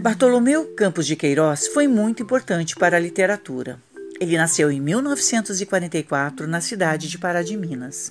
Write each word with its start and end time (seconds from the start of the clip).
Bartolomeu 0.00 0.64
Campos 0.74 1.06
de 1.06 1.14
Queiroz 1.14 1.66
foi 1.66 1.86
muito 1.86 2.22
importante 2.22 2.74
para 2.74 2.96
a 2.96 3.00
literatura. 3.00 3.78
Ele 4.18 4.34
nasceu 4.34 4.72
em 4.72 4.80
1944 4.80 6.46
na 6.46 6.62
cidade 6.62 7.06
de 7.06 7.18
Pará 7.18 7.42
de 7.42 7.54
Minas, 7.54 8.10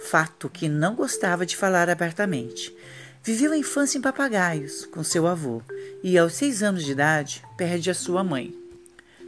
fato 0.00 0.48
que 0.48 0.66
não 0.66 0.94
gostava 0.94 1.44
de 1.44 1.54
falar 1.54 1.90
abertamente. 1.90 2.74
Viveu 3.22 3.52
a 3.52 3.56
infância 3.58 3.98
em 3.98 4.00
Papagaios 4.00 4.86
com 4.86 5.04
seu 5.04 5.26
avô 5.26 5.60
e, 6.02 6.16
aos 6.16 6.32
seis 6.32 6.62
anos 6.62 6.82
de 6.82 6.92
idade, 6.92 7.44
perde 7.54 7.90
a 7.90 7.94
sua 7.94 8.24
mãe. 8.24 8.56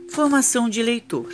Formação 0.09 0.67
de 0.67 0.83
leitor. 0.83 1.31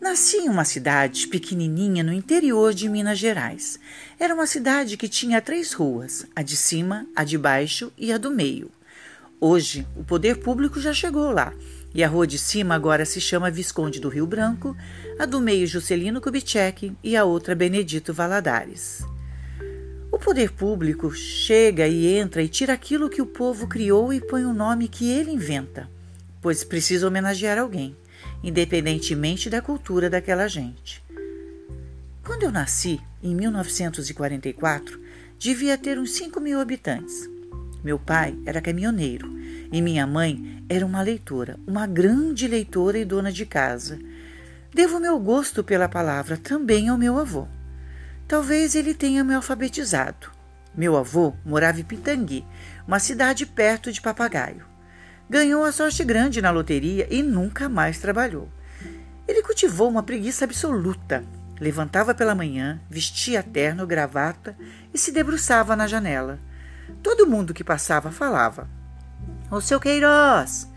Nasci 0.00 0.38
em 0.38 0.48
uma 0.48 0.64
cidade 0.64 1.28
pequenininha 1.28 2.02
no 2.02 2.12
interior 2.12 2.74
de 2.74 2.88
Minas 2.88 3.18
Gerais. 3.18 3.78
Era 4.18 4.34
uma 4.34 4.48
cidade 4.48 4.96
que 4.96 5.08
tinha 5.08 5.40
três 5.40 5.72
ruas: 5.72 6.26
a 6.34 6.42
de 6.42 6.56
cima, 6.56 7.06
a 7.14 7.22
de 7.22 7.38
baixo 7.38 7.92
e 7.96 8.12
a 8.12 8.18
do 8.18 8.32
meio. 8.32 8.68
Hoje, 9.38 9.86
o 9.94 10.02
poder 10.02 10.38
público 10.38 10.80
já 10.80 10.94
chegou 10.94 11.30
lá, 11.30 11.52
e 11.94 12.02
a 12.02 12.08
rua 12.08 12.26
de 12.26 12.38
cima 12.38 12.74
agora 12.74 13.04
se 13.04 13.20
chama 13.20 13.50
Visconde 13.50 14.00
do 14.00 14.08
Rio 14.08 14.26
Branco, 14.26 14.74
a 15.18 15.26
do 15.26 15.42
meio 15.42 15.66
Juscelino 15.66 16.22
Kubitschek 16.22 16.96
e 17.04 17.14
a 17.14 17.24
outra 17.24 17.54
Benedito 17.54 18.14
Valadares. 18.14 19.04
O 20.10 20.18
poder 20.18 20.52
público 20.52 21.12
chega 21.12 21.86
e 21.86 22.06
entra 22.16 22.42
e 22.42 22.48
tira 22.48 22.72
aquilo 22.72 23.10
que 23.10 23.20
o 23.20 23.26
povo 23.26 23.66
criou 23.66 24.10
e 24.10 24.22
põe 24.22 24.46
o 24.46 24.54
nome 24.54 24.88
que 24.88 25.10
ele 25.10 25.30
inventa, 25.30 25.86
pois 26.40 26.64
precisa 26.64 27.06
homenagear 27.06 27.58
alguém, 27.58 27.94
independentemente 28.42 29.50
da 29.50 29.60
cultura 29.60 30.08
daquela 30.08 30.48
gente. 30.48 31.04
Quando 32.24 32.44
eu 32.44 32.50
nasci, 32.50 32.98
em 33.22 33.34
1944, 33.34 34.98
devia 35.38 35.76
ter 35.76 35.98
uns 35.98 36.12
5 36.12 36.40
mil 36.40 36.58
habitantes. 36.58 37.35
Meu 37.86 38.00
pai 38.00 38.36
era 38.44 38.60
caminhoneiro 38.60 39.32
e 39.70 39.80
minha 39.80 40.08
mãe 40.08 40.60
era 40.68 40.84
uma 40.84 41.02
leitora, 41.02 41.56
uma 41.64 41.86
grande 41.86 42.48
leitora 42.48 42.98
e 42.98 43.04
dona 43.04 43.30
de 43.30 43.46
casa. 43.46 43.96
Devo 44.74 44.98
meu 44.98 45.16
gosto 45.20 45.62
pela 45.62 45.88
palavra 45.88 46.36
também 46.36 46.88
ao 46.88 46.98
meu 46.98 47.16
avô. 47.16 47.46
Talvez 48.26 48.74
ele 48.74 48.92
tenha 48.92 49.22
me 49.22 49.34
alfabetizado. 49.34 50.32
Meu 50.76 50.96
avô 50.96 51.32
morava 51.44 51.78
em 51.78 51.84
Pitangui, 51.84 52.44
uma 52.88 52.98
cidade 52.98 53.46
perto 53.46 53.92
de 53.92 54.00
Papagaio. 54.00 54.64
Ganhou 55.30 55.62
a 55.62 55.70
sorte 55.70 56.02
grande 56.02 56.42
na 56.42 56.50
loteria 56.50 57.06
e 57.08 57.22
nunca 57.22 57.68
mais 57.68 58.00
trabalhou. 58.00 58.48
Ele 59.28 59.42
cultivou 59.42 59.88
uma 59.88 60.02
preguiça 60.02 60.44
absoluta. 60.44 61.22
Levantava 61.60 62.12
pela 62.12 62.34
manhã, 62.34 62.80
vestia 62.90 63.44
terno, 63.44 63.86
gravata 63.86 64.56
e 64.92 64.98
se 64.98 65.12
debruçava 65.12 65.76
na 65.76 65.86
janela. 65.86 66.40
Todo 67.02 67.26
mundo 67.26 67.54
que 67.54 67.64
passava 67.64 68.10
falava: 68.10 68.68
Ô 69.50 69.60
seu 69.60 69.78
Queiroz! 69.78 70.68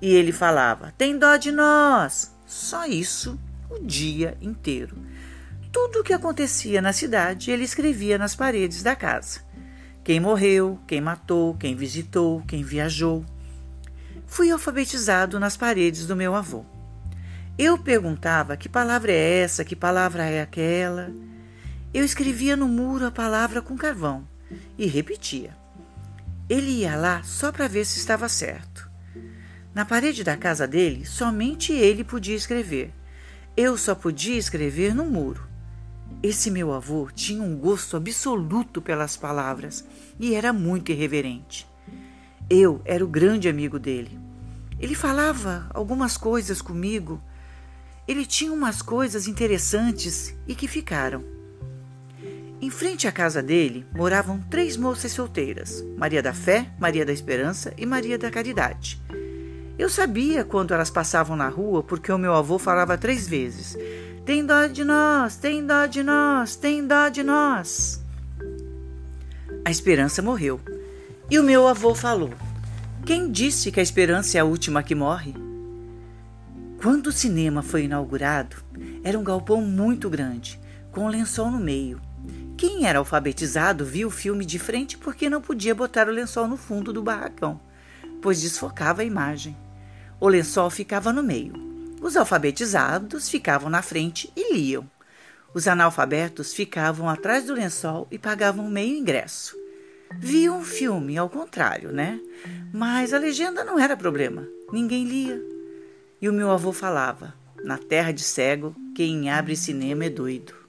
E 0.00 0.14
ele 0.14 0.32
falava: 0.32 0.92
Tem 0.96 1.18
dó 1.18 1.36
de 1.36 1.52
nós! 1.52 2.34
Só 2.46 2.86
isso 2.86 3.38
o 3.70 3.78
dia 3.78 4.36
inteiro. 4.40 4.96
Tudo 5.72 6.00
o 6.00 6.04
que 6.04 6.12
acontecia 6.12 6.80
na 6.80 6.92
cidade 6.92 7.50
ele 7.50 7.64
escrevia 7.64 8.16
nas 8.16 8.34
paredes 8.34 8.82
da 8.82 8.94
casa. 8.94 9.40
Quem 10.04 10.20
morreu, 10.20 10.78
quem 10.86 11.00
matou, 11.00 11.54
quem 11.54 11.74
visitou, 11.74 12.42
quem 12.46 12.62
viajou. 12.62 13.24
Fui 14.26 14.50
alfabetizado 14.50 15.40
nas 15.40 15.56
paredes 15.56 16.06
do 16.06 16.14
meu 16.14 16.34
avô. 16.34 16.64
Eu 17.58 17.78
perguntava 17.78 18.56
que 18.56 18.68
palavra 18.68 19.12
é 19.12 19.40
essa, 19.40 19.64
que 19.64 19.74
palavra 19.74 20.24
é 20.24 20.42
aquela. 20.42 21.10
Eu 21.92 22.04
escrevia 22.04 22.56
no 22.56 22.68
muro 22.68 23.06
a 23.06 23.10
palavra 23.10 23.62
com 23.62 23.76
carvão 23.76 24.26
e 24.78 24.86
repetia. 24.86 25.56
Ele 26.48 26.70
ia 26.80 26.96
lá 26.96 27.22
só 27.22 27.50
para 27.50 27.68
ver 27.68 27.84
se 27.84 27.98
estava 27.98 28.28
certo. 28.28 28.90
Na 29.74 29.84
parede 29.84 30.22
da 30.22 30.36
casa 30.36 30.68
dele, 30.68 31.04
somente 31.04 31.72
ele 31.72 32.04
podia 32.04 32.36
escrever. 32.36 32.92
Eu 33.56 33.76
só 33.76 33.94
podia 33.94 34.36
escrever 34.36 34.94
no 34.94 35.04
muro. 35.04 35.46
Esse 36.22 36.50
meu 36.50 36.72
avô 36.72 37.08
tinha 37.12 37.42
um 37.42 37.56
gosto 37.56 37.96
absoluto 37.96 38.80
pelas 38.80 39.16
palavras 39.16 39.84
e 40.18 40.34
era 40.34 40.52
muito 40.52 40.92
irreverente. 40.92 41.66
Eu 42.48 42.80
era 42.84 43.04
o 43.04 43.08
grande 43.08 43.48
amigo 43.48 43.78
dele. 43.78 44.18
Ele 44.78 44.94
falava 44.94 45.66
algumas 45.72 46.16
coisas 46.16 46.60
comigo. 46.60 47.22
Ele 48.06 48.26
tinha 48.26 48.52
umas 48.52 48.82
coisas 48.82 49.26
interessantes 49.26 50.34
e 50.46 50.54
que 50.54 50.68
ficaram. 50.68 51.33
Em 52.60 52.70
frente 52.70 53.06
à 53.06 53.12
casa 53.12 53.42
dele 53.42 53.86
moravam 53.92 54.40
três 54.50 54.76
moças 54.76 55.12
solteiras: 55.12 55.84
Maria 55.96 56.22
da 56.22 56.32
Fé, 56.32 56.70
Maria 56.78 57.04
da 57.04 57.12
Esperança 57.12 57.72
e 57.76 57.84
Maria 57.84 58.18
da 58.18 58.30
Caridade. 58.30 59.00
Eu 59.78 59.88
sabia 59.88 60.44
quando 60.44 60.72
elas 60.72 60.90
passavam 60.90 61.36
na 61.36 61.48
rua 61.48 61.82
porque 61.82 62.12
o 62.12 62.18
meu 62.18 62.32
avô 62.32 62.58
falava 62.58 62.96
três 62.96 63.26
vezes: 63.26 63.76
Tem 64.24 64.44
dó 64.46 64.66
de 64.66 64.84
nós, 64.84 65.36
tem 65.36 65.66
dó 65.66 65.86
de 65.86 66.02
nós, 66.02 66.56
tem 66.56 66.86
dó 66.86 67.08
de 67.08 67.22
nós. 67.22 68.02
A 69.64 69.70
Esperança 69.70 70.22
morreu 70.22 70.60
e 71.30 71.38
o 71.38 71.42
meu 71.42 71.66
avô 71.66 71.94
falou: 71.94 72.30
Quem 73.04 73.30
disse 73.30 73.72
que 73.72 73.80
a 73.80 73.82
esperança 73.82 74.38
é 74.38 74.40
a 74.40 74.44
última 74.44 74.82
que 74.82 74.94
morre? 74.94 75.34
Quando 76.80 77.06
o 77.08 77.12
cinema 77.12 77.62
foi 77.62 77.84
inaugurado, 77.84 78.56
era 79.02 79.18
um 79.18 79.24
galpão 79.24 79.62
muito 79.62 80.10
grande, 80.10 80.60
com 80.92 81.06
um 81.06 81.08
lençol 81.08 81.50
no 81.50 81.58
meio. 81.58 81.98
Quem 82.66 82.86
era 82.86 82.98
alfabetizado 82.98 83.84
viu 83.84 84.08
o 84.08 84.10
filme 84.10 84.42
de 84.42 84.58
frente 84.58 84.96
porque 84.96 85.28
não 85.28 85.42
podia 85.42 85.74
botar 85.74 86.08
o 86.08 86.10
lençol 86.10 86.48
no 86.48 86.56
fundo 86.56 86.94
do 86.94 87.02
barracão, 87.02 87.60
pois 88.22 88.40
desfocava 88.40 89.02
a 89.02 89.04
imagem. 89.04 89.54
O 90.18 90.26
lençol 90.28 90.70
ficava 90.70 91.12
no 91.12 91.22
meio. 91.22 91.52
Os 92.00 92.16
alfabetizados 92.16 93.28
ficavam 93.28 93.68
na 93.68 93.82
frente 93.82 94.32
e 94.34 94.54
liam. 94.54 94.90
Os 95.52 95.68
analfabetos 95.68 96.54
ficavam 96.54 97.06
atrás 97.06 97.44
do 97.44 97.52
lençol 97.52 98.08
e 98.10 98.18
pagavam 98.18 98.66
meio 98.70 98.96
ingresso. 98.96 99.54
Viam 100.18 100.60
um 100.60 100.64
filme, 100.64 101.18
ao 101.18 101.28
contrário, 101.28 101.92
né? 101.92 102.18
Mas 102.72 103.12
a 103.12 103.18
legenda 103.18 103.62
não 103.62 103.78
era 103.78 103.94
problema. 103.94 104.48
Ninguém 104.72 105.04
lia. 105.04 105.38
E 106.18 106.30
o 106.30 106.32
meu 106.32 106.50
avô 106.50 106.72
falava: 106.72 107.34
na 107.62 107.76
terra 107.76 108.10
de 108.10 108.22
cego, 108.22 108.74
quem 108.96 109.30
abre 109.30 109.54
cinema 109.54 110.06
é 110.06 110.08
doido. 110.08 110.63